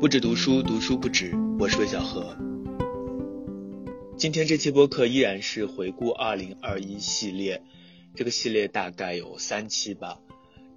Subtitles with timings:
[0.00, 1.34] 不止读书，读书不止。
[1.58, 2.34] 我是魏小何。
[4.16, 7.62] 今天这期播客依然是回顾二零二一系列，
[8.14, 10.18] 这个系列大概有三期吧。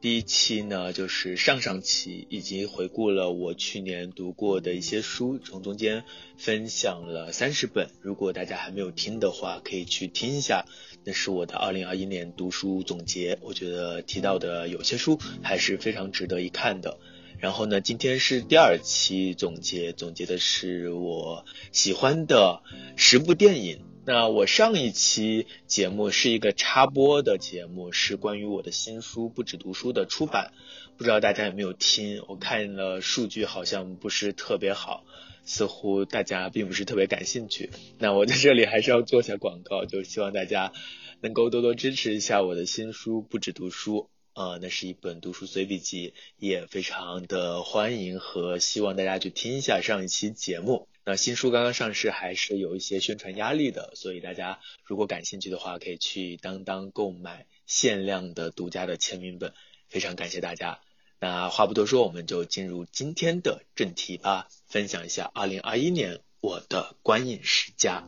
[0.01, 6.03] 第一期呢，就是上上期，已经回顾了我去年读过的一些书，从中间
[6.37, 7.91] 分享了三十本。
[8.01, 10.65] 如果大家还没有听的话，可以去听一下，
[11.05, 13.39] 那是我的二零二一年读书总结。
[13.41, 16.99] 我觉得提到的有些书还是非常值得一看的。
[17.43, 21.43] 然后呢，今天是第二期总结，总结的是我
[21.73, 22.63] 喜欢的
[22.95, 23.83] 十部电影。
[24.05, 30.53] 那我上一期节目是一个插播的节目，是关于我的新书《不止读书》的出版，
[30.95, 32.23] 不知道大家有没有听？
[32.29, 35.03] 我看了数据好像不是特别好，
[35.43, 37.71] 似乎大家并不是特别感兴趣。
[37.99, 40.71] 那我在这里还是要做下广告，就希望大家
[41.19, 44.07] 能够多多支持一下我的新书《不止读书》。
[44.35, 50.87] 呃，那是一本读书随笔集，也非常的欢迎和希望大家去听一下上一期节目。
[51.05, 59.53] 那新书刚刚上市，还是有一些宣传压力的，所以大家如果感兴趣的话，可以去当当购买限量的独家的签名本。
[59.89, 60.79] 非常感谢大家。
[61.19, 68.07] 那话不多说，我们就进入今天的正题吧，分享一下二零二一年我的观影十佳。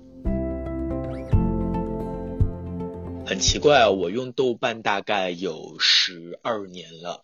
[3.27, 7.23] 很奇怪啊，我用豆瓣大概有十二年了，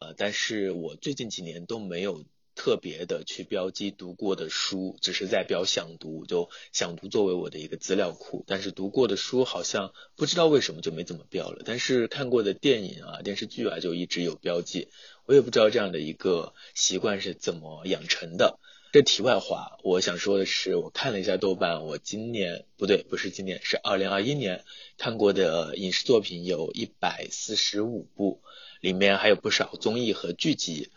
[0.00, 8.44] 呃，但是我最近几年都没有特别的去标记读过的书，只是在标想读，就想读作为我的一个资料库。
[8.46, 14.88] 但是读过的书好像不知道为什么就没怎么标了，但是看过的电影啊、电视剧啊就一直有标记。
[15.26, 18.58] 我也不知道这样的一个习惯是怎么养成的。
[18.92, 24.66] 这题外话，我想说的是，我看了一下豆瓣，我今年不对，不是今年，是二零二一年
[24.98, 28.42] 看过的影视作品有一百四十五部，
[28.82, 30.90] 里面还有不少综艺和剧集。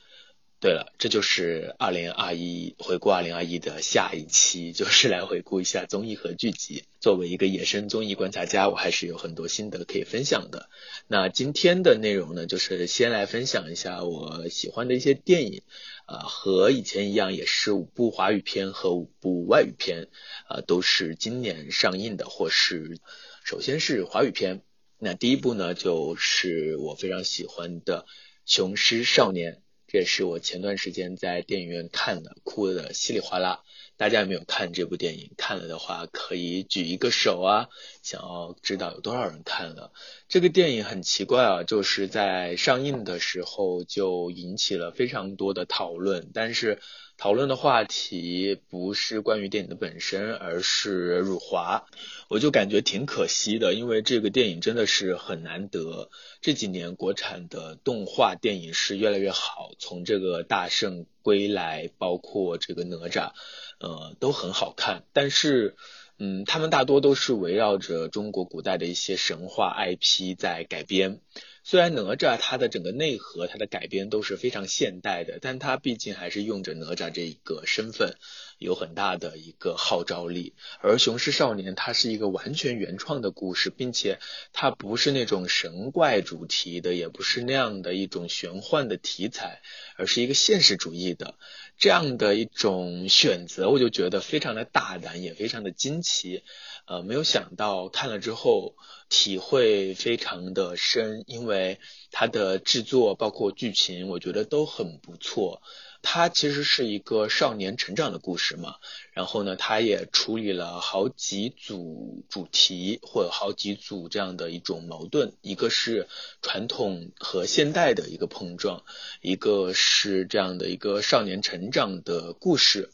[0.61, 6.85] 对了，这就是二零二一回顾二零二一的下一期，就是来回顾一下综艺和剧集。
[6.99, 10.69] 作为一个野生综艺观察家，我还是有很多心得可以分享的。
[11.07, 15.61] 那今天的内容呢，就是先来分享一下我喜欢的一些电影，
[16.07, 20.07] 啊，和以前一样，也是五部华语片和五部外语片，
[20.47, 22.97] 啊，都是今年上映的，或是
[23.43, 24.61] 首先是华语片。
[24.97, 28.05] 那第一部呢，就是我非常喜欢的
[28.51, 29.53] 《雄狮少年》。
[29.95, 33.61] 这也是我前段时间在电影院看的，哭的稀里哗啦。
[33.95, 35.31] 大家有没有看这部电影？
[35.37, 37.69] 看了的话可以举一个手啊！
[38.03, 39.93] 想要知道有多少人看了
[40.27, 40.83] 这个电影？
[40.83, 46.81] 很奇怪啊，就是在上映的时候就引起了非常多的讨论，但是。
[47.17, 51.85] 讨论的话题不是关于电影的本身，而是辱华，
[52.29, 56.09] 我就感觉挺可惜的，因为这个电影真的是很难得。
[56.41, 63.31] 这几年国产的动画电影是越来越好，从这个大圣归来，包括这个哪吒，
[63.79, 65.05] 呃，都很好看。
[65.13, 65.75] 但是，
[66.19, 71.21] 嗯，他们大多都是围绕着中国古代的一些神话 IP 在改编。
[71.67, 78.17] 虽然哪吒它的整个内核、它的改编都是非常现代的，但它毕竟还是用着哪吒这一个身份，
[78.57, 80.53] 有很大的一个号召力。
[80.79, 84.19] 而《雄狮少年》它是一个完全原创的故事，并且
[84.53, 89.61] 它不是那种神怪主题的，也不是那样的一种玄幻的题材，
[89.97, 91.35] 而是一个现实主义的
[91.77, 96.43] 这样的一种选择，我就觉得非常的大胆，也非常的惊奇。
[96.87, 98.75] 呃，没有想到看了之后
[99.09, 101.79] 体会非常的深，因为
[102.11, 105.63] 它的制作包括剧情，我觉得都很不错。
[106.07, 108.75] 它其实是一个少年成长的故事嘛，
[109.11, 116.07] 然后呢，它也处理了好几组主题或者好几组这样的一种矛盾，一个是
[116.43, 118.83] 传统和现代的一个碰撞，
[119.21, 122.91] 一个是这样的一个少年成长的故事。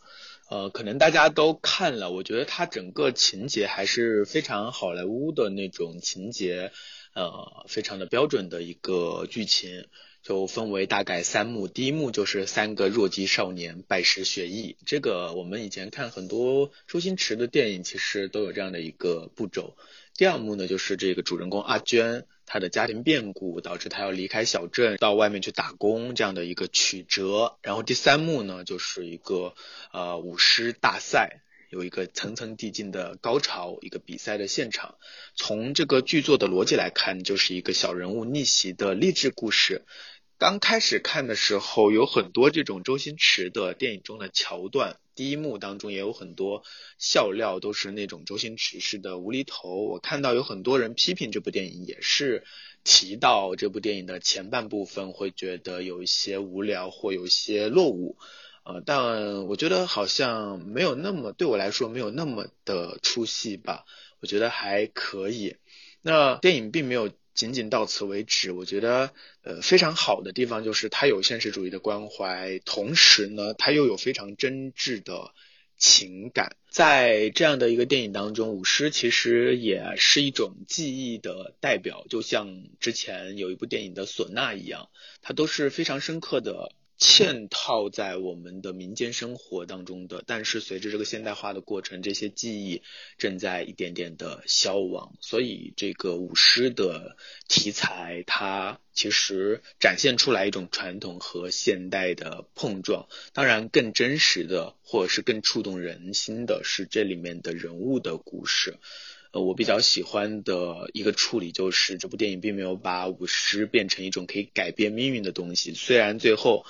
[0.50, 6.74] 呃，可能大家都看了，我觉得它整个情节还是非常好莱坞的那种情节，
[7.14, 9.88] 呃，非常的标准的一个剧情，
[10.22, 11.68] 就分为大概三幕。
[11.68, 19.76] 第一幕就是三个弱鸡少年拜师学艺，这个我们以前看很多周星驰的电影，其实都有这样的一个步骤。
[20.16, 22.26] 第二幕呢，就是这个主人公阿娟。
[22.54, 27.56] 他的家庭变故导致他要离开小镇，到外面去打工这样的一个曲折。
[27.62, 29.56] 然后第三幕呢，就是一个
[29.94, 34.96] 呃舞狮大赛，有一个层层递进的高潮，一个比赛的现场。
[35.34, 39.86] 从这个剧作的逻辑来看，就是一个小人物逆袭的励志故事。
[40.42, 46.64] 刚开始看的时候，有很多这种周星驰的电影中的桥段，第一幕当中也有很多
[46.98, 49.84] 笑料，都是那种周星驰式的无厘头。
[49.86, 52.44] 我看到有很多人批评这部电影，也是
[52.84, 58.18] 提到这部电影的前半部分会觉得有一些无聊或有一些落伍。
[58.64, 63.86] 呃，但我觉得好像没有那么对我来说没有那么的出戏吧，
[64.20, 65.58] 我觉得还可以。
[66.02, 69.14] 那电影并没有仅仅到此为止，我觉得
[69.44, 75.32] 呃非常好的地方就是它有现实主义的关怀，同时呢它又有非常真挚的
[75.78, 76.56] 情感。
[76.70, 84.90] 在这样的一个电影当中，舞狮其实也是一种记忆的代表，就像之前有一部电影的唢呐一样，
[85.22, 86.74] 它都是非常深刻的。
[87.02, 92.84] 嵌套在我们的民间生活当中的，但是随着这个现代化的过程，这些记忆
[93.18, 97.18] 正在一点点的消亡，所以这个舞狮的
[97.48, 103.08] 题材，它其实展现出来一种传统和现代的碰撞。
[103.34, 108.78] 当然，更真实的或者是更触动人心的是这里面的人物的故事。
[109.32, 116.66] 呃，我比较喜欢的一个处理就是这部电影并没有把舞狮变成一种可以改变命运的东西，虽然最后。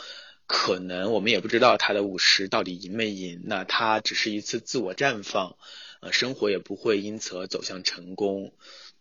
[0.54, 5.56] 可能我们也不知道他的舞狮到底赢没赢，那他只是一次自我绽放，
[6.02, 8.54] 呃，生活也不会因此而走向成功，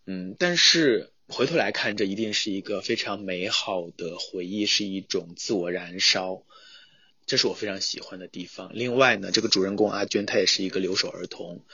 [0.07, 6.45] 嗯，但是回头来看，这一定是一个非常美好的回忆，是一种自我燃烧，
[7.27, 8.71] 这是我非常喜欢的地方。
[8.73, 11.65] 另外呢，这个主人公阿娟她也是一个留守儿童，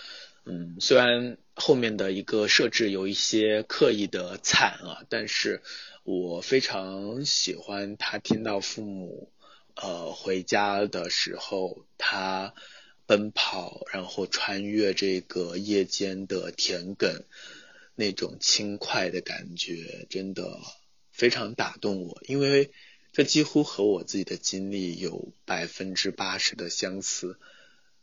[0.47, 5.61] 嗯，虽然后面的一个设置有一些刻意的惨啊，但是
[6.05, 9.33] 我非常喜欢他听到父母。
[9.79, 12.55] 呃，回家的时候，他
[13.05, 17.25] 奔跑，然后穿越这个夜间的田埂，
[17.95, 20.61] 那种轻快的感觉，真的
[21.13, 22.23] 非常打动我。
[22.27, 22.71] 因为
[23.13, 27.39] 这几乎和我自己的经历有百分之八十的相似，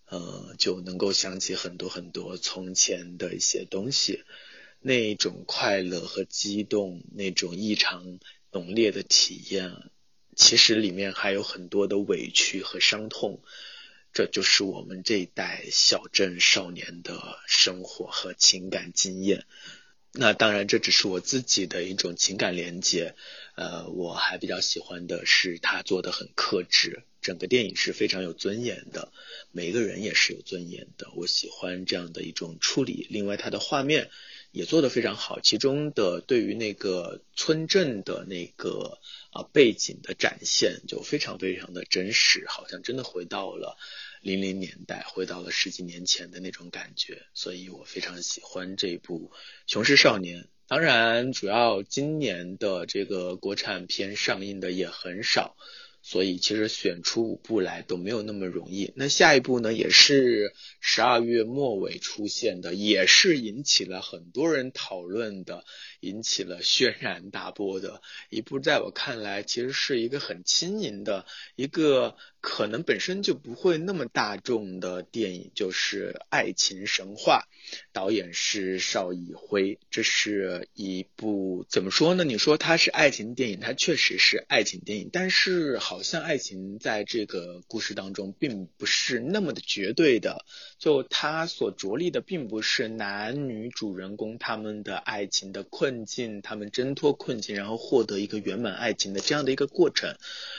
[0.08, 4.24] 呃，就能够想起很多很多从前的一些东西，
[4.80, 8.20] 那种快乐和激动，那种异常
[8.52, 9.92] 浓烈的体验。
[10.36, 13.42] 其实里面还有很多的委屈和伤痛，
[14.14, 19.46] 这就是我们这一代小镇少年的生活和情感经验。
[20.12, 23.16] 那当然，这只是我自己的一种情感连接。
[23.56, 29.12] 呃，我还比较喜欢的是他做的很克制，整个电影是非常有尊严的，
[29.52, 31.12] 每一个人也是有尊严的。
[31.16, 33.08] 我喜欢这样的一种处理。
[33.10, 34.10] 另外，他的画面
[34.52, 39.00] 也做得非常好，其中的对于那个村镇的那个。
[39.34, 43.80] 啊，背景的展现就非常非常的真实，好像真的回到了
[44.22, 49.32] 零零年代，回到了十几年前的那种感觉，所以我非常喜欢这部
[49.66, 50.44] 《雄狮少年》。
[50.68, 55.56] 当然，主要今年的这个国产片上映的也很少。
[56.06, 58.92] 所以其实选出五部来都没有那么容易。
[58.98, 65.63] 那下一部呢，也是十二月末尾出现的，也是引起了很多人讨论的，
[66.01, 71.25] 引起了轩然大波的一部，在我看来，其实是一个很轻盈的
[71.56, 72.18] 一个。
[72.44, 77.48] 可能本身就不会那么大众的电影，就是《爱情神话》，
[77.94, 79.80] 导演是邵艺辉。
[79.90, 82.25] 这是一部怎么说呢？
[82.25, 90.44] 你说它是爱情电影，它确实是爱情电影，但是好像爱情在这个故事当中并不是那么的绝对的。
[90.78, 100.18] 就他所着力的，并不是男女主人公他们的爱情的困境，他们挣脱困境，然后获得一个圆满爱情的这样的一个过程。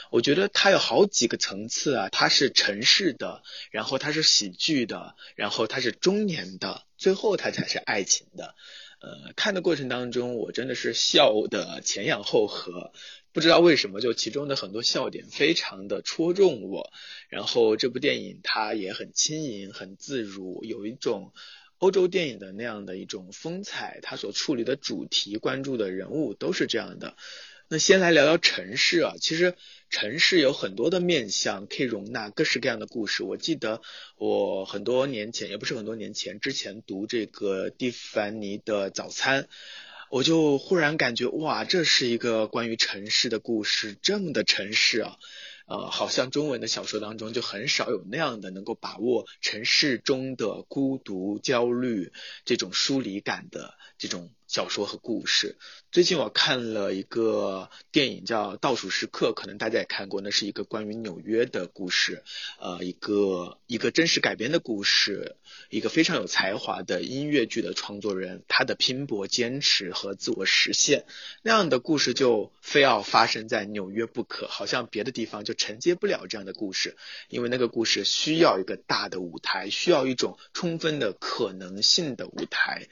[0.09, 8.55] 我觉得它有好几个层次次啊，它是城市的，然后它是喜剧的，然后它是中年的，最后它才是爱情的。
[9.01, 12.93] 呃，看的过程当中，我真的是笑的前仰后合，
[13.33, 16.91] 不知道为什么，就其中的很多笑点非常的戳中我。
[17.27, 21.33] 然后这部电影它也很轻盈，很自如，有一种
[21.77, 23.99] 欧洲电影的那样的一种风采。
[24.01, 27.17] 它所处理的主题、关注的人物都是这样的。
[27.67, 29.55] 那先来聊聊城市啊，其实
[29.89, 33.23] 城市有很多的面相，可以容纳各式各样的故事。
[33.23, 33.81] 我记得
[34.17, 39.47] 我很多年前，也不是很多年前，之前读这个蒂凡尼的早餐，
[40.09, 45.17] 我就忽然感觉哇，这是一个关于城市的故事，这么的城市啊。
[45.67, 52.11] 呃，好像中文的小说当中就很少有那样的能够把握城市中的孤独、焦虑
[52.43, 55.57] 这种疏离感的这种小说和故事。
[55.91, 62.23] 最近我看了一个电影叫《倒数时刻》，可能大家也看过，那是一个关于纽约的故事，
[62.57, 65.35] 呃，一个一个真实改编的故事，
[65.69, 71.05] 一个非常有才华的音乐剧的创作人，他的拼搏、坚持和自我实现，
[71.41, 75.53] 那样的故事就非要发生在纽约不可，好像别的地方就。
[75.53, 76.95] 承接不了这样的故事，
[77.27, 82.87] 因为那个故事需要一个大的舞台，需要一种充分的可能性的舞台。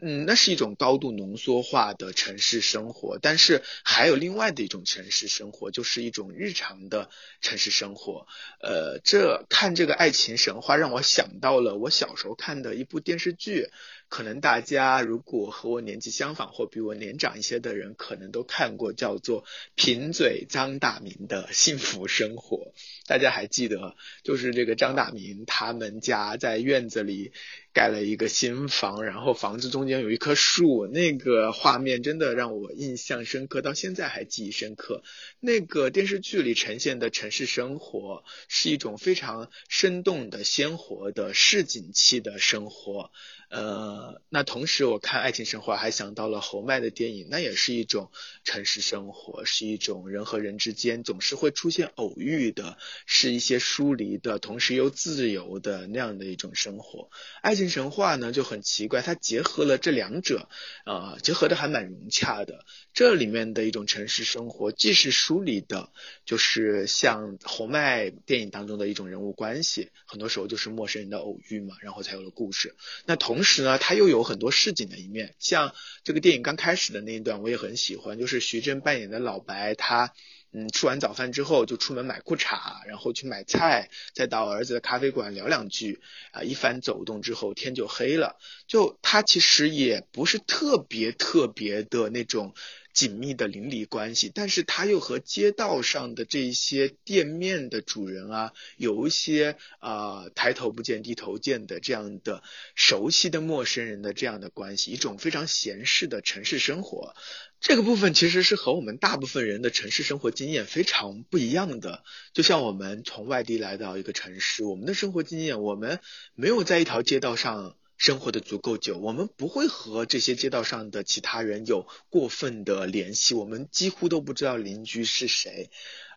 [0.00, 8.26] 嗯，那是一种高度浓缩化的城市生活，但是还有另外的一种城市生活，就是一种日常的城市生活。
[8.60, 13.68] 呃，这看这个爱情神话，让我想到了我小时候看的一部电视剧。
[14.12, 19.42] 可能大家如果和我年纪相仿或比我年长一些的人，可能都看过叫做
[19.74, 22.58] 《贫嘴张大民的幸福生活》。
[23.06, 27.32] 大家还记得，就是这个张大民他们家在院子里
[27.72, 35.02] 盖了一个新房，然后房子中间有一棵树，那个画面真的让我印象深刻，到现在还记忆深刻。
[35.40, 43.10] 那个电视剧里呈现的城市生活是一种非常生动的、鲜活的市井气的生活。
[43.52, 48.10] 呃，那同时我看《爱情神话》还想到了侯麦的电影，那也是一种
[48.44, 57.00] 城市生活，是一种人和人之间总是会出现偶遇的，是一些疏离的，同时又自由的那样的一种生活。
[57.42, 60.48] 《爱情神话》呢就很奇怪，它结合了这两者，
[60.86, 62.64] 啊，结合的还蛮融洽的。
[62.94, 65.90] 这里面的一种城市生活，既是梳理的，
[66.26, 72.76] 就是像侯麦电影当中的一种人物关系，很多时候就是陌生人的偶遇嘛，然后才有了故事。
[73.06, 80.12] 那同时呢，它又有很多市井的一面，像这个电影刚开始的那一段，我也很喜欢，就是徐峥扮演的老白，他
[80.52, 92.54] 嗯吃完早饭之后就出门买裤衩，然后去买菜，再到儿子的咖啡馆聊两句，啊一番走动之后天就黑了，就他其实也不是特别特别的那种。
[92.92, 102.42] 紧密的邻里关系，但是他又和街道上的这些店面的主人啊，有一些啊抬头不见低头见的这样的
[102.74, 107.14] 熟悉的陌生人的这样的关系，一种非常闲适的城市生活。
[107.62, 112.02] 这个部分其实是和我们大部分人的城市生活经验非常不一样的。
[112.34, 116.00] 就像我们从外地来到一个城市，我们的生活经验，我们
[116.34, 117.76] 没有在一条街道上。
[117.98, 125.70] 生活的足够久，我们不会和这些街道上的其他人有过分的联系，我们几乎都不知道邻居是谁。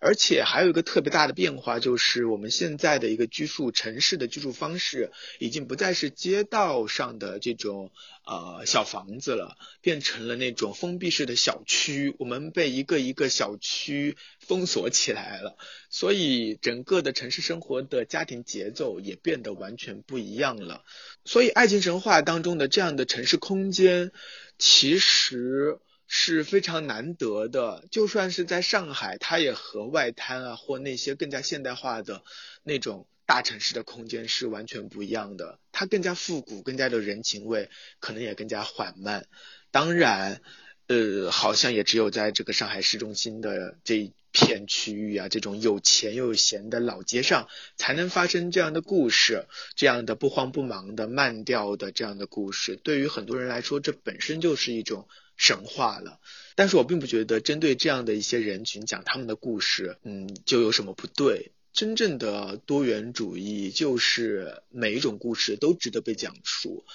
[0.05, 7.91] 而且还有一个特别大的变化，就是我们现在的一个居住城市的居住方式，已经不再是街道上的这种
[8.23, 12.13] 呃小房子了，变成了那种封闭式的小区。
[12.19, 15.57] 我们被一个一个小区封锁起来了，
[15.89, 20.83] 所以整个的城市生活的家庭节奏也变得完全不一样了。
[21.23, 24.11] 所以，爱情神话当中的这样的城市空间，
[24.59, 25.79] 其实。
[26.07, 32.23] 是非常难得的，就算是在上海，它也和外滩啊或那些更加现代化的
[32.63, 35.59] 那种大城市的空间是完全不一样的。
[35.71, 37.69] 它更加复古，更加的人情味，
[37.99, 39.25] 可能也更加缓慢。
[39.71, 40.41] 当然，
[40.87, 52.75] 呃，好像也只有在这个上海市中心的这一片区域啊，这种有钱又有闲的老街上，才能发生这样的故事，这样的不慌不忙的慢调的这样的故事。
[52.75, 55.07] 对于很多人来说，这本身就是一种。
[55.37, 56.19] 神话了，
[56.55, 61.51] 但是我并不觉得针对这样的一些人群讲他们的故事，嗯，就有什么不对。
[61.73, 66.85] 真正的多元主义就是每一种故事都值得被讲述，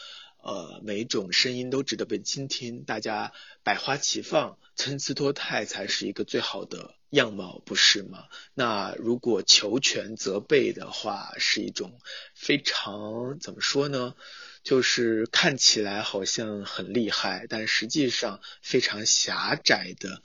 [0.42, 8.24] 呃，每一种声音都值得被倾听，大家百花齐放，参差多态才是一个最好的样貌，不是吗？
[8.54, 12.00] 那如果求全责备的话，是一种
[12.34, 14.14] 非常怎么说呢？
[14.62, 20.22] 就是看起来好像很厉害，但实际上非常狭窄的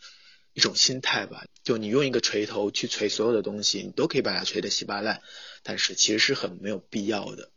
[0.54, 1.46] 一种心态吧。
[1.64, 5.22] 就你用一个锤头去锤所有的东西，你都可以把它锤得稀巴烂，
[5.64, 7.52] 但是其实是很没有必要的。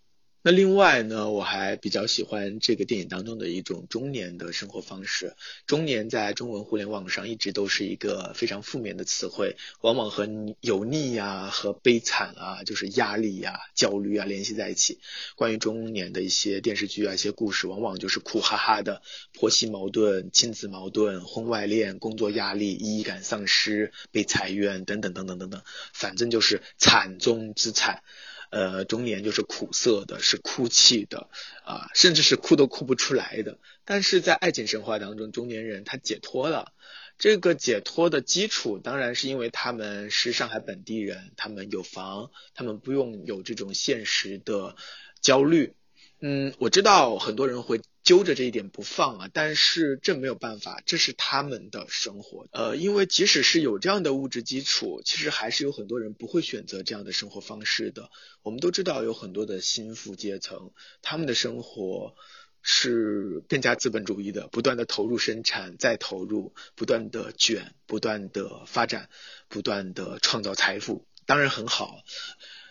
[0.49, 5.37] 那另外呢，我还比较喜欢这个电影当中的一种中年的生活方式。
[5.67, 10.26] 中年在中文互联网上一直都是一个非常负面的词汇，往往和
[10.62, 15.00] 油腻呀、和悲惨啊、就是压力呀、焦虑啊联系在一起。
[15.37, 19.02] 关于中年的一些电视剧啊、一些故事，往往就是苦哈哈的，
[19.35, 25.61] 婆媳矛盾、亲子矛盾、婚外恋、工作压力、意义感丧失、被裁员等等等等等等，
[25.93, 28.02] 反正就是惨中之惨。
[28.50, 31.28] 呃，中年就是苦涩的，是哭泣的，
[31.64, 33.59] 啊，甚至是哭都哭不出来的。
[33.85, 36.73] 但是在爱情神话当中，中年人他解脱了。
[37.19, 44.76] 这个解脱的基础当然是因为他们是上海本地人，他们有房，他们不用有这种现实的
[45.21, 45.75] 焦虑。
[46.20, 52.48] 嗯，我知道很多人会揪着这一点不放啊，但是这没有办法，这是他们的生活。
[52.50, 58.10] 呃，因为即使是有这样的物质基础，其实还是有很多人不会选择这样的生活方式的。
[58.42, 60.72] 我们都知道有很多的新富阶层，
[61.02, 62.16] 他们的生活
[62.62, 69.08] 是更加资本主义的，不断的投入生产，再投入，不断的卷，不断的发展，
[69.48, 72.02] 不断的创造财富，当然很好。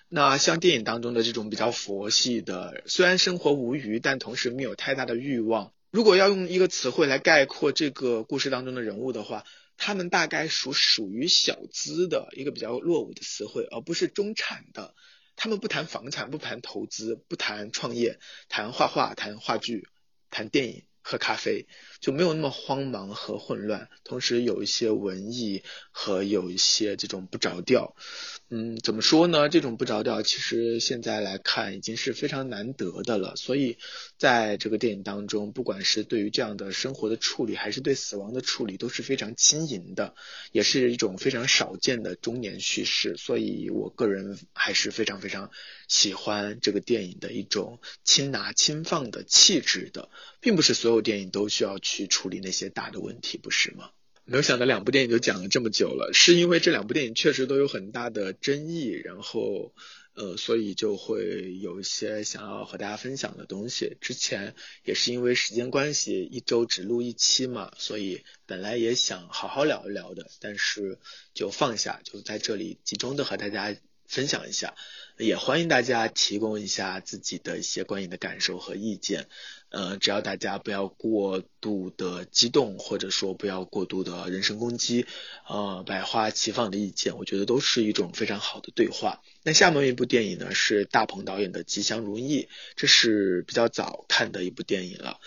[0.10, 9.44] 那像电影当中的这种比较佛系的，虽然生活无余，但同时没有太大的欲望，如果要用一个词汇来概括这个故事当中的人物的话，
[9.76, 14.96] 他们大概属属于小资的一个比较落伍的词汇，而不是中产的。
[15.36, 19.88] 他们不谈房产，不谈投资，不谈创业，谈画画，谈话剧，
[20.30, 20.84] 谈电影。
[21.10, 21.68] 喝咖啡
[22.00, 27.96] 就没有那么慌忙和混乱，同时有一些文艺和有一些这种不着调。
[28.50, 29.50] 嗯，怎么说呢？
[29.50, 33.36] 这种不着调其实现在来看已经是非常难得的了。
[33.36, 33.77] 所以
[34.18, 40.16] 在这个电影当中，不管是对于这样的生活的处理，还是对死亡的处理，都是非常轻盈的，
[40.54, 43.18] 也是一种非常少见的中年叙事。
[43.18, 45.51] 所以我个人还是非常非常
[45.89, 53.91] 喜欢这个电影的一种轻拿轻放的气质的，并不是所有电影都需要去处理那些大的问题，不是吗？
[54.25, 59.74] 没有想到两部电影就讲了这么久了，是因为这两部电影确实都有很大的争议，然后
[60.15, 63.96] 呃，所以就会有一些想要和大家分享的东西。
[64.01, 64.53] 之前
[64.84, 71.00] 也是因为时间关系，一周只录一期嘛，所以本来也想好好聊一聊的，但是
[71.34, 73.74] 就放下，就在这里集中的和大家
[74.08, 74.74] 分享一下，
[75.18, 79.28] 也欢迎大家提供一下自己的一些观影的感受和意见。
[79.70, 85.06] 呃，只要大家不要过度的激动，或者说不要过度的人身攻击，
[85.46, 89.22] 呃，百花齐放的意见，我觉得都是一种非常好的对话。
[89.44, 92.44] 那下面一部电影呢，是大鹏导演的《吉祥如意》，
[92.78, 95.20] 这是比较早看的一部电影了。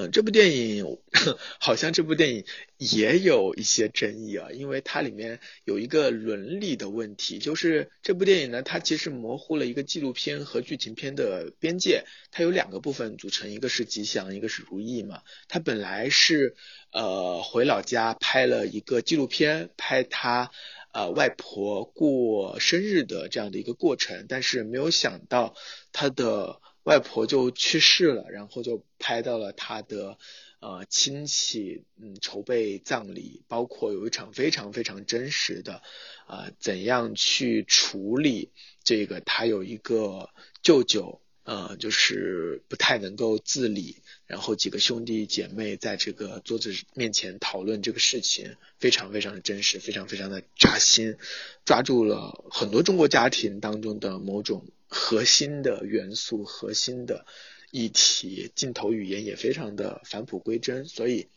[0.00, 0.96] 嗯，这部电影
[1.58, 2.44] 好像这部电影
[2.76, 15.22] 也有一些争议啊，因为它里面有一个伦理的问题，就是这部电影呢，它其实模糊了一个纪录片和剧情片的边界，它有两个部分组成，一个是吉祥，一个是如意嘛。
[15.48, 16.54] 它本来是
[16.92, 20.52] 呃回老家拍了一个纪录片，拍他
[20.92, 25.56] 呃外婆过生日的这样的一个过程，但是没有想到
[25.90, 26.60] 他的。
[26.88, 30.16] 外婆就去世了，然后就拍到了他的
[30.58, 35.82] 呃亲戚嗯筹备葬礼，包括有一场非常非常真实的
[36.26, 38.52] 啊怎样去处理
[38.84, 40.30] 这个他有一个
[40.62, 51.16] 舅舅呃就是不太能够自理，然后几个兄弟姐妹在这个桌子面前讨论这个事情，非常非常的真实，非常非常的扎心，
[51.64, 54.66] 抓住了很多中国家庭当中的某种。
[54.90, 57.26] 核心的元素、核心的
[57.70, 61.28] 议题，镜头语言也非常的返璞归真，所以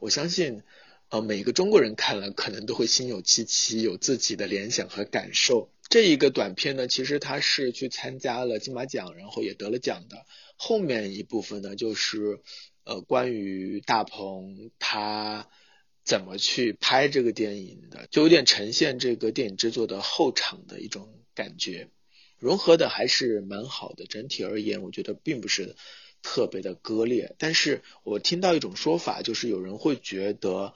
[0.00, 0.62] 我相信，
[1.10, 5.70] 呃，每个中国人看了可能都会心有戚戚，有自己的联想和感受。
[5.88, 10.26] 这一个短片呢，其实他是去参加了金马奖，然后也得了奖的。
[10.56, 12.40] 后面一部分呢，就是
[12.84, 15.48] 呃，关于大鹏他
[16.04, 21.88] 怎么去拍这个电影的，就有点呈现这个电影制作的后场的一种感觉。
[22.38, 25.74] 融合的还是蛮好的，整体而言，我觉得并不是
[26.20, 27.34] 特别的割裂。
[27.38, 30.74] 但是我听到一种说法，就是有人会觉得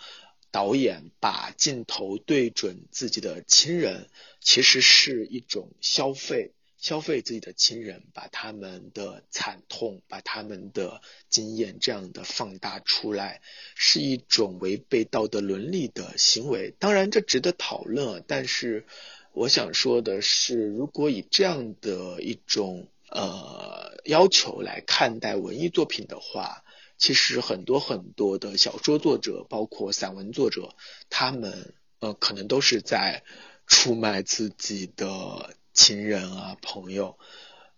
[0.50, 4.08] 导演把镜头对准自己的亲人，
[4.40, 13.40] 其实是一种消费，消费自己的亲人，把他们的惨痛，把他们的经验这样的放大出来，
[13.74, 16.74] 是一种违背道德伦理的行为。
[16.78, 18.86] 当然，这值得讨论，但是。
[19.32, 26.64] 我想说的是，如果以这样的一种呃要求来看待文艺作品的话，
[27.00, 30.76] 其实很多很多的小说作者，包括散文作者，
[31.08, 33.24] 他们呃可能都是在
[33.66, 37.18] 出卖自己的亲人啊朋友。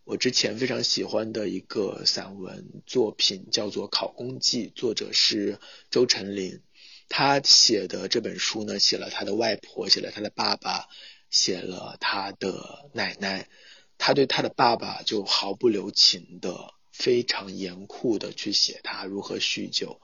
[0.04, 5.58] 我之前非常喜欢的一个散文作品叫做《考公记》，作者是
[5.90, 6.60] 周成林，
[7.08, 10.88] 他写的这本书呢，写了他的外婆，写了他的爸爸。
[11.30, 13.48] 写了他的奶奶，
[13.96, 20.00] 他对他的爸爸就毫不留情的、非常严酷的去写他如何酗酒，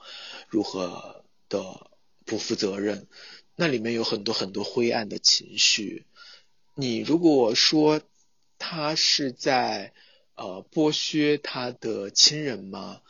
[0.49, 1.91] 如何的
[2.25, 3.07] 不负责任。
[3.55, 6.05] 那里面有很多很多灰暗的情绪。
[6.75, 8.01] 你如果说
[8.57, 9.93] 他是在
[10.35, 13.01] 呃剥削他的亲人吗？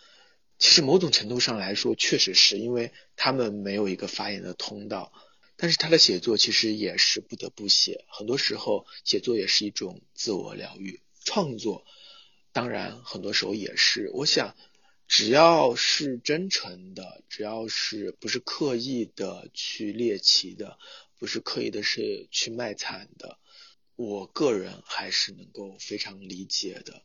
[0.60, 5.12] 其实某种程度上来说，确实是因为他们没有一个发言的通道。
[5.56, 11.86] 但是他的写作其实也是不得不写，很多时候写作也是一种自我疗愈，创作
[12.60, 14.10] 当然很多时候也是。
[14.13, 14.54] 我想，
[15.08, 20.78] 只要是真诚的，只要是不是刻意的去猎奇的，
[21.17, 23.39] 不是刻意的是去卖惨的，
[23.95, 27.04] 我个人还是能够非常理解的。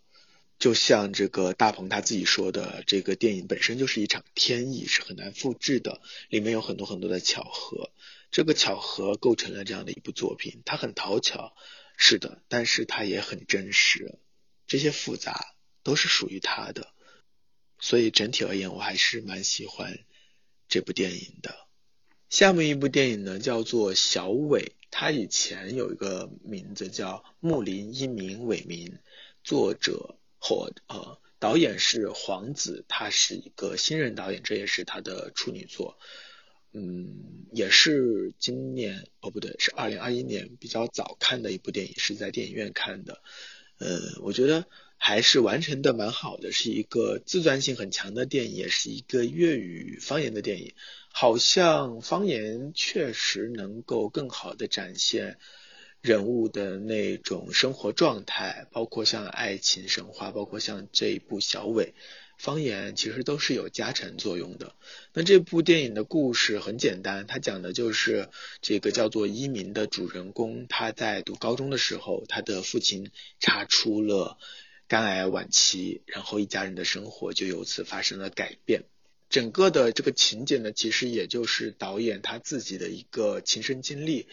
[0.58, 7.92] 就像这个大鹏他自己说的，这个电影本身就是一场天意，是很难复制的，里面有很多很多的巧合。
[8.32, 11.54] 这个巧合构成了这样的一部作品，它很讨巧，
[11.96, 14.18] 是的，但是它也很真实，
[14.66, 16.92] 这些复杂都是属于他的。
[17.80, 19.98] 所以整体而言，我还是蛮喜欢
[20.68, 21.54] 这部电影的。
[22.30, 28.88] 下面一部电影呢，叫做《小伟》，他以前有一个名字叫《木林一鸣伟民》，
[29.42, 35.98] 作者或呃导演是黄子，他是一个新人导演，这也是他的处女作。
[36.72, 43.22] 嗯，也是今年哦不对，是二零二一年比较早看的一部电影，是在电影院看的。
[43.78, 50.74] 呃，我觉得还是完成的蛮好的，是一个自传性很强的电影，也是一个粤语方言的电影。
[51.12, 55.38] 好像方言确实能够更好的展现
[56.00, 61.94] 人物的那种生活状态，包括像爱情神话，包括像这一部小伟。
[62.44, 64.74] 方言其实都是有加成作用的。
[65.14, 68.28] 那这部电影的故事很简单，它讲的就是
[68.60, 74.36] 这个叫做一鸣的主人公，他在读高中的时候，他的父亲查出了
[74.86, 78.84] 肝癌晚期，然后一家人的生活就由此发生了改变。
[79.30, 84.28] 整个的这个情节呢，其实也就是导演他自己的一个亲身经历。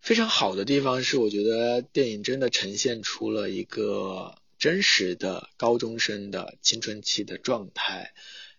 [0.00, 4.39] 非常好的地方是，我觉得电影真的呈现出了一个。
[4.60, 8.12] 真实的高中生的青春期的状态，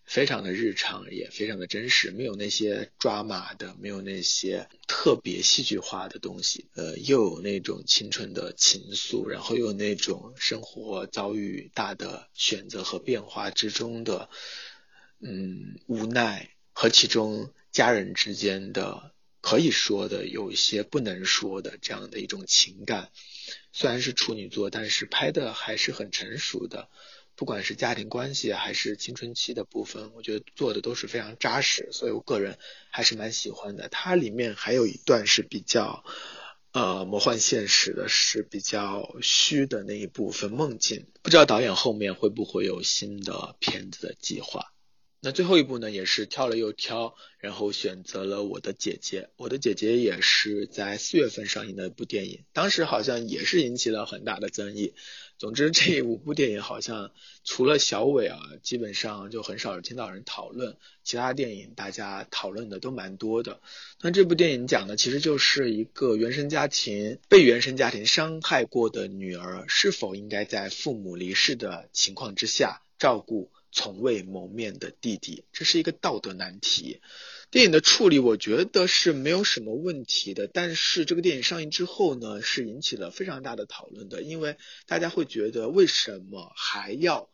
[0.04, 14.28] 非常的日常，也非常的真实，没有那些抓马的，没有那些特别戏剧化的东西，呃，又有那种青春的情愫，然后又有那种生活遭遇大的选择和变化之中的，
[15.20, 23.12] 嗯，无奈和其中家人之间的可以说的有一些不能说的这样的一种情感。
[23.72, 26.90] 虽然是处女座，但是拍的还是很成熟的。
[27.36, 32.60] 不管是家庭关系还是青春期的部分，我觉得做的都是非常扎实，所以我个人
[32.92, 33.90] 还是蛮喜欢的。
[33.90, 36.04] 它里面还有一段是比较
[36.72, 41.08] 呃魔幻现实的，是比较虚的那一部分梦境。
[41.24, 44.74] 不知道导演后面会不会有新的片子的计划。
[45.24, 49.30] 那最后一部呢，也是挑了又挑，然后选择了我的姐姐。
[49.38, 54.96] 我的姐姐也是在四月份上映的一部电影，当时好像也是引起了很大的争议。
[55.38, 57.12] 总之，这五部电影好像
[57.44, 60.78] 除了小伟啊，基本上就很少听到人讨论。
[61.04, 63.62] 其他电影大家讨论的都蛮多的。
[64.02, 73.52] 那这部电影讲的其实就是一个原生家庭被原生家庭伤害过的女儿，是否应该在父母离世的情况之下照顾。
[73.72, 77.02] 从未谋面的弟弟，这是一个道德难题。
[77.50, 80.48] 电影的处理，我觉得是没有什么问题的。
[80.48, 87.30] 但是这个电影上映之后呢，是引起了非常大的讨论的，因为大家会觉得，为什么还要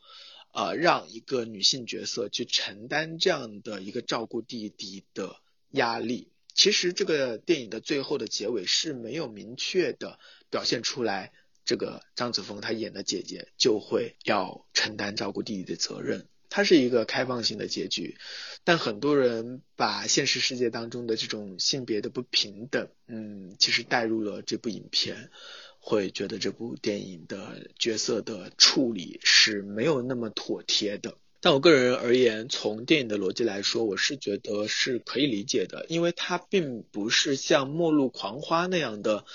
[0.53, 5.35] 呃让一个女性角色去承担这样的一个照顾弟弟的
[5.71, 6.31] 压力？
[6.53, 10.19] 其实这个电影的最后的结尾是没有明确的
[10.49, 11.31] 表现出来。
[11.67, 18.17] 这个张子枫她演的姐姐就会要承担照顾弟弟的责任，它是一个开放性的结局，
[18.63, 25.29] 但很多人把现实世界当中的这种性别的不平等，嗯，其实带入了这部影片，
[25.79, 31.17] 会觉得这部电影的角色的处理是没有那么妥帖的。
[31.41, 39.25] 但我个人而言，从电影的逻辑来说，我是觉得是可以理解的，因为它并不是像《末路狂花》那样的。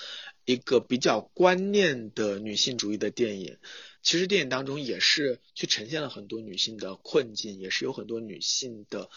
[0.45, 3.57] 一个比较观念的女性主义的电影，
[4.01, 9.09] 其实电影当中也是去呈现了很多女性的困境，也是有很多女性的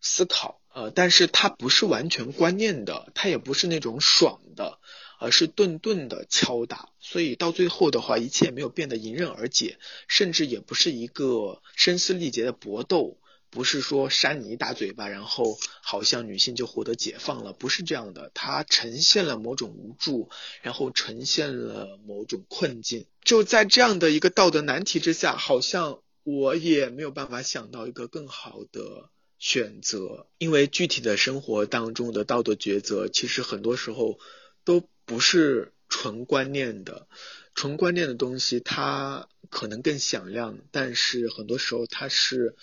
[0.00, 4.78] 思考，呃，但是它不是完全观念的，它也不是那种爽的，
[5.18, 13.18] 而是顿顿的敲打，所以到最后的话，一切没有变得迎刃而解，甚至也不是一个声嘶力竭的搏斗。
[13.54, 18.32] 不是说扇你一大嘴巴，然后好像女性就获得解放了，不是这样的。
[18.34, 20.28] 它呈现了某种无助，
[20.60, 23.06] 然后呈现了某种困境。
[23.22, 30.26] 就在这样的一个道德难题之下，好像我也没有办法想到一个更好的选择。
[30.38, 34.18] 因为具体的生活当中的道德抉择，其实很多时候
[34.64, 37.06] 都不是纯观念的。
[37.54, 42.56] 纯观念的东西，它可能更响亮，但是很多时候它是。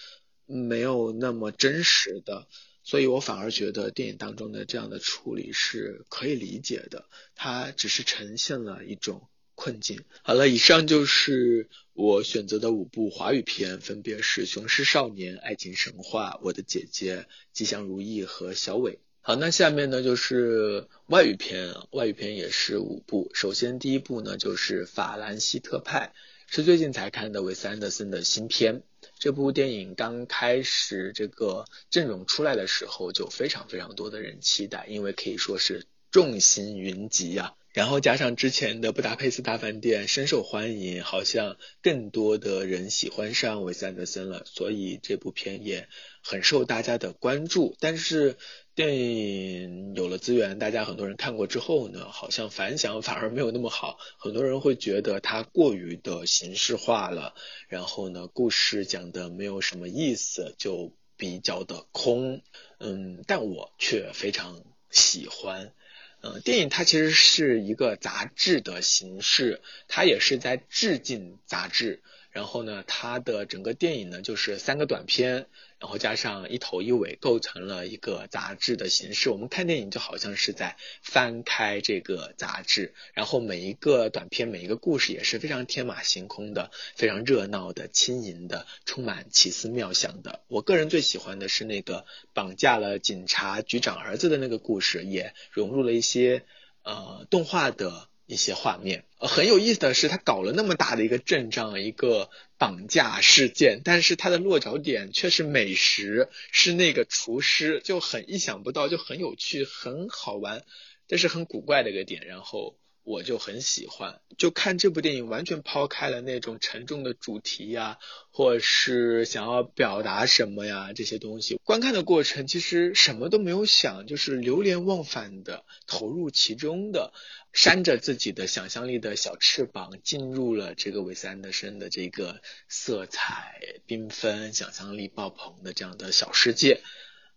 [0.51, 2.47] 没有那么真实的，
[2.83, 7.05] 所以我反而觉得电影当中的这样的处理是可以理解的。
[7.35, 10.01] 它只是呈现了一种困境。
[10.23, 17.17] 好了，以上就是我选择的五部华语片，分别是《雄狮少年》《爱情神话》《我的姐姐》
[17.53, 18.93] 《吉祥如意》和《小伟》。
[19.23, 23.29] 好，那下面呢就是外语片，外语片也是五部。
[23.35, 26.13] 首先第一部呢就是《法兰西特派》，
[26.53, 28.81] 是最近才看的韦斯安德森的新片。
[29.21, 37.53] 这部电影刚开始这个阵容出来的时候，就非常非常多的人期待，因为可以说是众星云集呀。
[37.73, 45.87] 然后加上之前的《布达佩斯大饭店》深受欢迎，好像更多的人喜欢上韦斯安德森了，所以这部片也
[46.21, 47.77] 很受大家的关注。
[47.79, 48.35] 但是
[48.75, 53.97] 电影有了资源，大家很多人看过之后呢，好像反响反而没有那么好。
[54.17, 57.35] 很多人会觉得它过于的形式化了，
[57.69, 62.41] 然后呢，故事讲的没有什么意思，就比较的空。
[62.79, 65.73] 嗯，但我却非常喜欢。
[66.21, 72.01] 嗯，电影它其实是一个杂志的形式，它也是在致敬杂志。
[72.29, 75.47] 然后呢，它的整个电影呢就是三个短片，
[75.81, 79.31] 然后加上一头一尾，构成了一个杂志的形式。
[79.31, 90.43] 我们看电影就好像是在翻开这个杂志，然后每一个短片、每一个故事也是非常天马行空的、非常热闹的、轻盈的、充满奇思妙想的。
[90.47, 96.45] 我个人最喜欢的是那个绑架了警察局长儿子的那个故事，也融入了一些
[96.83, 98.10] 呃动画的。
[98.31, 110.63] 一些画面，呃，很有意思的是，他搞了那么大的一个阵仗，一个绑架事件，但是他的落脚点却是美食，是那个厨师，就很意想不到，就很有趣，很好玩，
[111.07, 112.77] 但是很古怪的一个点，然后。
[113.03, 117.97] 我就很喜欢，就看这部电影，完全抛开了那种沉重的主题呀，
[118.29, 121.59] 或是想要表达什么呀这些东西。
[121.63, 127.11] 观看的过程其实什么都没有想，就是流连忘返的投入其中的，
[127.51, 136.81] 扇着自己的想象力的小翅膀，进入了这个韦斯安德森的这个色彩缤纷、想象力爆棚的这样的小世界，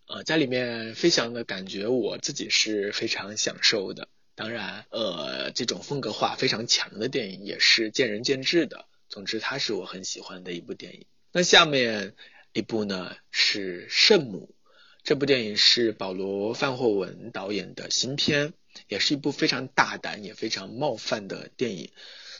[0.07, 4.07] 呃，在里面飞翔的感觉，我自己是非常享受的。
[4.35, 8.85] 当然，呃，这种风格化非常强的电影也是见仁见智的。
[9.07, 11.05] 总之，它是我很喜欢的一部电影。
[11.31, 12.15] 那下面
[12.51, 14.55] 一部呢是《圣母》，
[15.03, 18.51] 这部电影是保罗·范霍文导演的新片，
[18.89, 21.91] 也是一部非常大胆也非常冒犯的电影。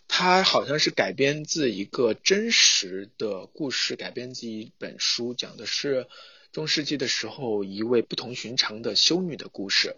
[0.08, 6.08] 它好像是改编自一个真实的故事，改编自一本书，讲的是
[6.51, 9.95] 中世纪的时候一位不同寻常的修女的故事。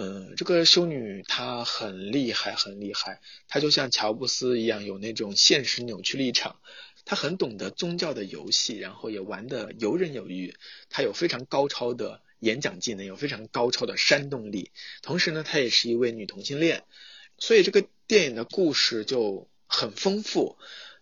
[0.00, 3.20] 嗯，这个修女她很厉害，很厉害。
[3.48, 6.60] 她就像乔布斯一样，有那种现实扭曲立场。
[7.04, 10.54] 她很懂得宗教的游戏，然后也玩得游刃有余。
[10.88, 14.70] 她有非常高超的演讲技能，有非常高超的煽动力。
[15.02, 16.84] 同时呢，她也是一位女同性恋。
[17.36, 20.58] 所以这个电影的故事就很丰富，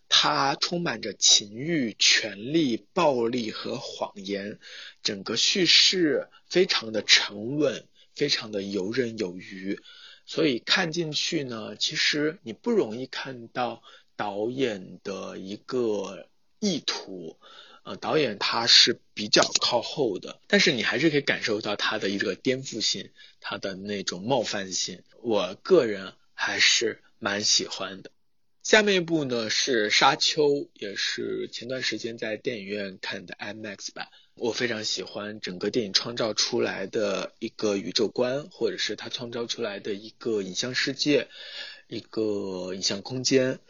[0.09, 4.59] 它充满着情欲、权力、暴力和谎言。
[5.03, 7.87] 整个叙事非常的沉稳。
[8.17, 9.79] 非常的游刃有余，
[10.25, 13.83] 所以看进去呢，其实你不容易看到
[14.17, 16.27] 导演的一个
[16.59, 17.39] 意图，
[17.85, 28.11] 呃，导演他是比较靠后的，但是你还是可以感受到他的一个颠覆性，他的那种冒犯性，我个人还是蛮喜欢的。
[28.67, 34.09] 下面一部呢是《沙丘》，也是前段时间在电影院看的 IMAX 版。
[34.35, 41.29] 我非常喜欢整个电影创造出来的一个宇宙观，或者是它创造出来的一个影像世界，
[41.87, 43.61] 一个影像空间。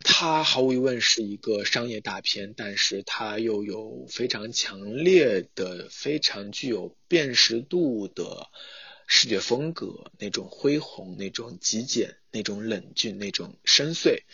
[0.00, 8.48] 它毫无疑问是一个商业大片，但是它又有非常强烈的、非常具有辨识度的
[9.06, 14.24] 视觉风格，那种恢宏、那种极简、那种冷峻、那种深邃，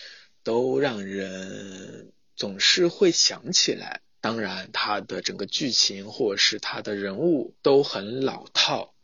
[0.43, 4.01] 都让人总是会想起来。
[4.23, 8.95] 当然，它的整个剧情或者是它的人物都很老套，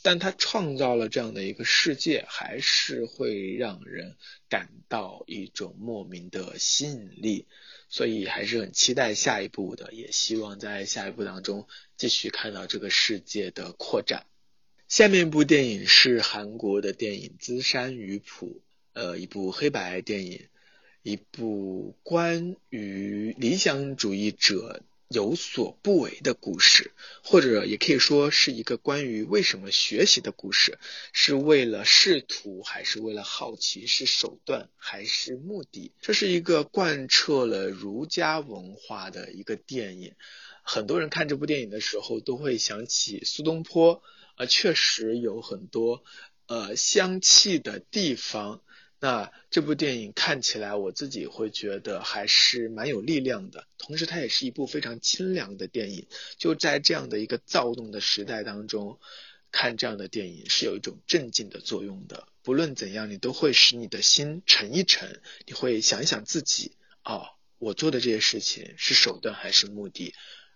[0.00, 4.16] 但它创造了这样的一个世界，还是会让人
[4.48, 7.46] 感到一种莫名的吸引力，
[7.90, 14.26] 所以还是很期待下一部的，也希望在下一部当中继续看到这个世界的扩展。
[14.88, 18.62] 下面一部电影是韩国的电影《资山鱼谱》，
[19.00, 20.46] 呃，一部黑白电影。
[21.02, 26.92] 一部关于理想主义者有所不为的故事，
[27.24, 30.78] 或者也可以说是一个关于为什么学习的故事，
[31.12, 35.90] 是为了仕途还是为了好奇，是手段还是目的？
[36.00, 40.14] 这是一个贯彻了儒家文化的一个电影。
[40.62, 44.02] 很多人看这部电影的时候都会想起苏东坡，
[44.36, 46.04] 呃，确实有很多
[46.46, 48.62] 呃香气的地方。
[48.98, 53.66] 那这部电影看起来，我自己会觉得还是蛮有力量的。
[53.76, 56.06] 同时，它也是一部非常清凉的电影。
[56.38, 58.98] 就在这样的一个躁动的时代当中，
[59.52, 62.26] 看这样的电影是有一种镇静的作用的。
[62.42, 65.20] 不论怎样，你都会使你的心沉一沉。
[65.44, 67.26] 你会想一想自己，哦，
[67.58, 70.14] 我做的这些事情是手段还是目的？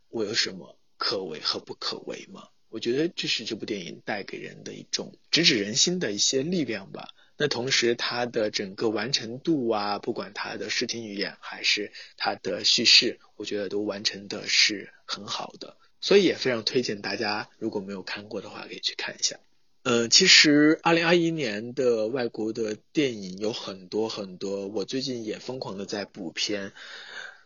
[0.08, 2.48] 我有什么可为和不可为吗？
[2.70, 7.08] 我觉得这是这部电影带给人的一种直指人心的一些力量吧。
[7.36, 19.40] 那同时它的整个完成度啊，不管它的视听语言还是它的叙事，我觉得都完成的是很好的，所以也非常推荐大家，如果没有看过的话，可以去看一下。
[19.82, 26.72] 呃，其实二零二一年的外国的电影有很多很多，我最近也疯狂的在补片。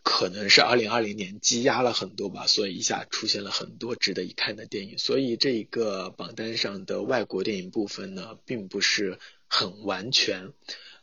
[0.05, 4.99] 可能是二零二零年积压了很多吧，所以一下出现了很多值得一看的电影。
[4.99, 10.53] 所以这一个榜单上的外国电影部分呢，并不是很完全。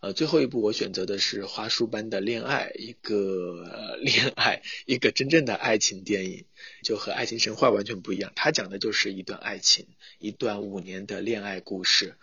[0.01, 6.45] 呃，最后一部我选择的是《花束般的恋爱》，一个恋爱，一个真正的爱情电影，
[6.83, 8.31] 就和《爱情神话》完全不一样。
[8.35, 9.87] 它讲的就是一段爱情，
[10.19, 12.15] 一段五年的恋爱故事，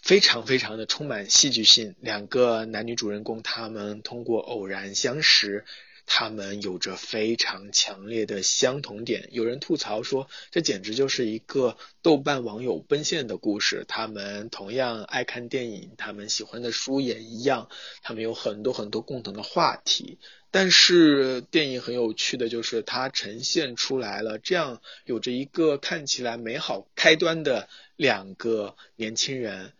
[0.00, 1.94] 非常非常的充满戏剧性。
[2.00, 5.64] 两个男女主人公他们通过偶然相识。
[6.06, 9.28] 他们有着非常强烈的相同点。
[9.32, 13.84] 有人吐槽说，这简直就是一个豆瓣网友奔现的故事。
[13.88, 17.68] 他们同样爱看电影，他们喜欢的书也一样，
[18.02, 20.18] 他们有很多很多共同的话题。
[20.50, 29.72] 但是电影很有趣的就是，它呈现出来了这样有着一个看起来美好开端的两个年轻人，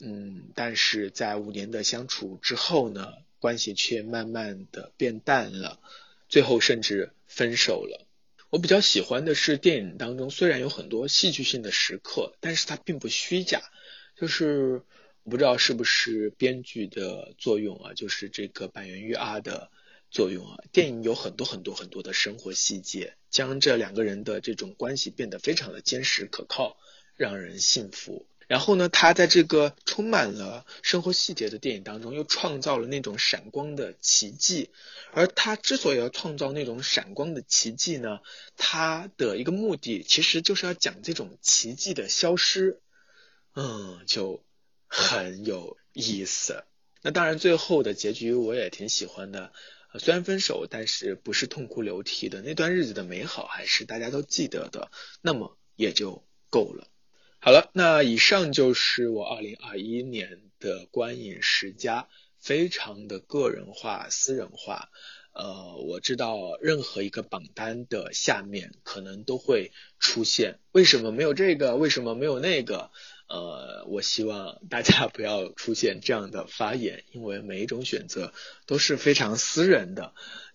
[0.00, 3.12] 嗯，但是在五年的相处之后呢？
[3.40, 5.80] 关系却慢慢的变淡了，
[6.28, 8.06] 最后甚至分手了。
[8.50, 13.62] 我比较喜欢的是电影当中虽然有很多戏剧性的时刻，但是它并不虚假。
[14.16, 14.82] 就是
[15.22, 19.70] 我不知道是不是编剧的作用啊，就是这个板垣育阿的
[20.10, 20.58] 作用啊。
[20.72, 26.76] 电影有很多很多很多的生活细节，将这两个人的这种关系变得非常的坚实可靠，
[27.16, 28.26] 让人信服。
[28.50, 34.70] 然后呢，他在这个充满了生活细节的电影当中，又创造了那种闪光的奇迹。
[35.12, 38.18] 而他之所以要创造那种闪光的奇迹呢，
[38.56, 42.80] 他的一个目的其实就是要讲这种奇迹的消失。
[43.54, 44.42] 嗯，就
[44.88, 46.64] 很有意思。
[47.02, 49.52] 那当然，最后的结局我也挺喜欢的。
[50.00, 54.90] 虽然分手，但是不是痛哭流涕的那段日子的美好，还是大家都记得的。
[55.20, 56.88] 那么也就够了。
[57.42, 62.06] 好了，那以上就是我二零二一年的观影十佳，
[62.38, 64.90] 非常的个人化、私人化。
[65.32, 72.90] 呃，我知道任何一个榜单的下面可能都会出现为什么没有这个，为什么没有那个。
[73.26, 78.34] 呃，我希望大家不要出现这样的发言，因为每一种选择
[78.66, 80.12] 都是非常私人的。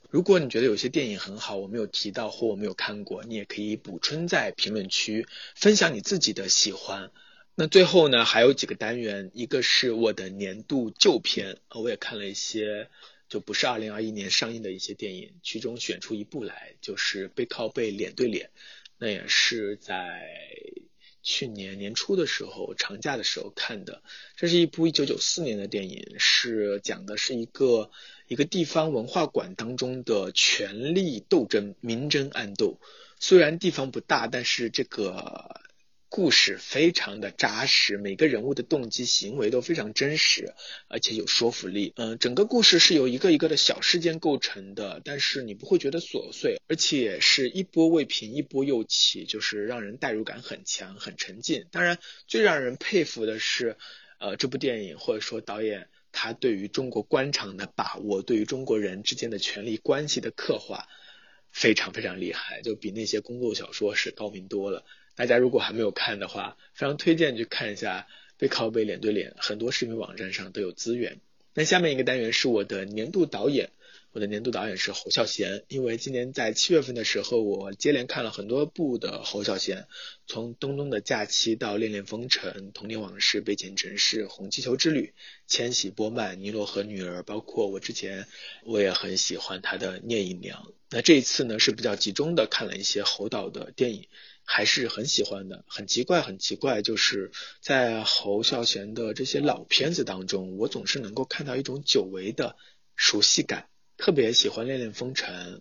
[0.10, 7.12] 如果你觉得有些电影很好，我没有提到或我没有看过，你也可以补充在评论区分享你自己的喜欢。
[7.56, 12.90] 那最后呢，还有几个单元，一个是我的年度旧片，我也看了一些
[13.28, 18.48] 就不是二零二一年上映的一些电影，其中选出一部来，就是《背靠背脸对脸》，
[18.98, 20.30] 那也是在
[21.24, 24.02] 去年年初的时候长假的时候看的。
[24.38, 27.92] 这是一部一九九四年的电影，是讲的是一个。
[28.28, 32.80] 一个地方文化馆当中的权力斗争、明争暗斗，
[33.20, 35.62] 虽然地方不大，但是这个
[36.10, 40.56] 故事非常的扎实，每个人物的动机、行为都非常真实，
[40.88, 41.94] 而且有说服力。
[41.98, 51.68] 嗯，整个故事是由一个一个的小事件构成的，但是你不会觉得琐碎，而且是一波未平一波又起，就是让人代入感很强、很沉浸。
[51.70, 53.78] 当然，最让人佩服的是，
[54.20, 55.90] 呃，这部电影或者说导演。
[56.16, 60.88] 他对于中国官场的把握，对于中国人之间的权力关系的刻画，
[61.52, 64.86] 非常非常厉害，就比那些宫斗小说是高明多了。
[65.16, 71.20] 大家如果还没有看的话，非常推荐去看一下《背靠背脸对脸》，很多视频网站上都有资源。
[71.54, 73.72] 那下面一个单元是我的年度导演。
[74.16, 79.90] 我的年度导演是侯孝贤，因为今年在七月份的时候，我接连看了很多部的侯孝贤，
[80.26, 85.08] 从《东东的假期》到《恋恋风尘》《童年往事》《被前城市》《红气球之旅》
[85.48, 88.26] 《千禧波曼》《尼罗河女儿》，包括我之前
[88.64, 90.64] 我也很喜欢他的《聂隐娘》。
[90.92, 94.08] 那这一次呢是比较集中的看了一些侯导的电影，
[94.46, 95.66] 还是很喜欢的。
[95.68, 102.56] 很奇怪，很奇怪，就是在侯孝贤的这些老片子当中，我总是能够看到一种久违的
[102.96, 103.68] 熟悉感。
[103.98, 105.58] 特别喜欢《恋恋风尘》，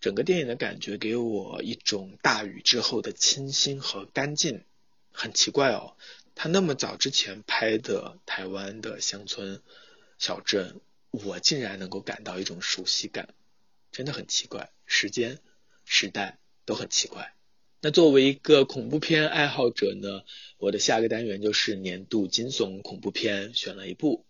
[0.00, 4.64] 整个电影的感觉给我一种大雨之后的清新和干净。
[5.12, 5.96] 很奇怪哦，
[6.34, 9.60] 他那么早之前拍的台湾的乡村
[10.18, 13.34] 小镇，我竟然能够感到一种熟悉感，
[13.90, 14.70] 真的很奇怪。
[14.86, 15.38] 时间、
[15.84, 17.34] 时代都很奇怪。
[17.80, 20.22] 那作为一个恐怖片爱好者呢，
[20.56, 24.24] 我的下个单元就是年度惊悚恐怖片，选了一部。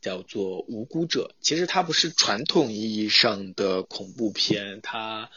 [0.00, 5.30] 叫做无辜者，其实它不是传统意义上的恐怖片，它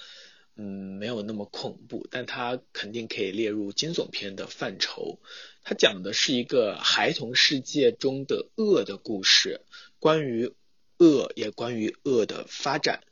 [0.56, 5.20] 嗯，没有那么恐怖，但它肯定可以列入惊悚片的范畴。
[5.64, 9.62] 它讲的是一个孩童世界中的恶的故事，
[10.00, 10.54] 关于
[10.98, 13.04] 恶，也关于恶的发展。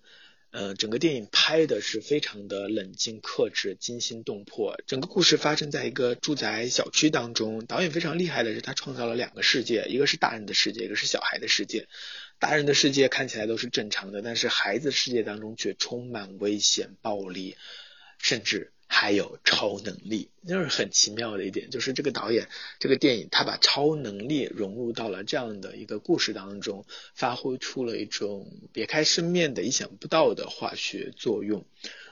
[0.52, 4.82] 呃，整个电影拍的是非常的冷静克制、惊心动魄。
[4.88, 7.66] 整个故事发生在一个住宅小区当中。
[7.68, 11.88] 导演非常厉害的是，他创造了两个世界，一个是大人的世界，一个是小孩的世界。
[12.40, 17.56] 大人的世界看起来都是正常的，但是孩子世界当中却充满危险、暴力，
[18.18, 18.74] 甚至。
[18.92, 31.66] 还有超能力，就是很奇妙的一点，就是这个导演这个电影，他把超能力融入到了这样的一个故事当中，发挥出了一种别开生面的、意想不到的化学作用。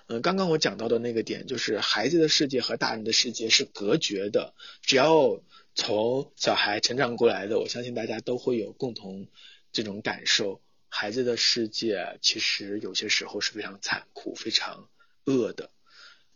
[0.05, 4.53] 嗯，刚刚我讲到的那个点，就是孩子的世界和大人的世界是隔绝的。
[4.83, 5.41] 只要
[5.73, 9.27] 从小孩成长过来的，我相信大家都会有共同
[9.71, 14.87] 这种感受：孩子的世界其实有些时候是非常残酷、非常
[15.25, 15.71] 恶的。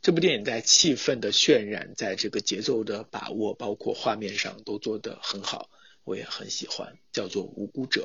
[0.01, 5.69] 这部电影在气氛的渲染，在这个节奏的把握，包括画面上都做得很好，
[6.03, 8.01] 我也很喜欢，叫做《无辜者》。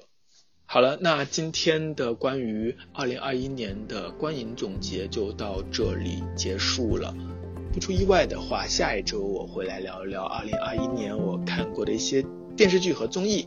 [0.66, 7.14] 好了，那今天的关于二零二一年的观影总结就到这里结束了。
[7.72, 12.22] 不出意外的话，下一周我会来聊一聊二零二一年我看过的一些
[12.56, 13.46] 电视剧和综艺。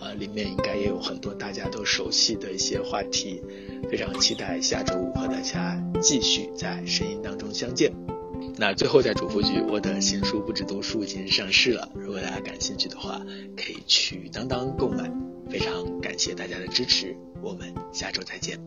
[0.00, 3.42] 呃，里面应该也有很多大家都熟悉的一些话题，
[3.90, 7.92] 非常期待下周五和大家继续在声音当中相见。
[8.58, 13.20] 那最后再嘱咐句，我的新书《不止读书》已经上市了，如果大家感兴趣的话，
[13.56, 15.10] 可以去当当购买。
[15.48, 18.58] 非常感谢大家的支持，我们下周再见。